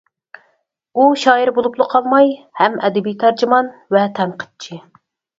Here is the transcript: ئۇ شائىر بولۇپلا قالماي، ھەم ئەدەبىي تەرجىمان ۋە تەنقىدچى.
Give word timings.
ئۇ 0.97 1.03
شائىر 1.23 1.49
بولۇپلا 1.57 1.85
قالماي، 1.91 2.31
ھەم 2.61 2.77
ئەدەبىي 2.87 3.15
تەرجىمان 3.25 3.69
ۋە 3.97 4.07
تەنقىدچى. 4.21 4.79